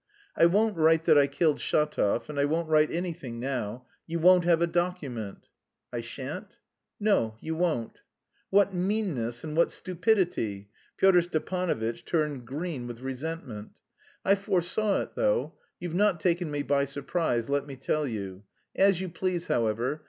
[0.35, 2.27] "I won't write that I killed Shatov...
[2.27, 3.85] and I won't write anything now.
[4.07, 5.47] You won't have a document!"
[5.93, 6.57] "I shan't?"
[6.99, 7.99] "No, you won't."
[8.49, 13.79] "What meanness and what stupidity!" Pyotr Stepanovitch turned green with resentment.
[14.25, 15.53] "I foresaw it, though.
[15.79, 18.41] You've not taken me by surprise, let me tell you.
[18.75, 19.99] As you please, however.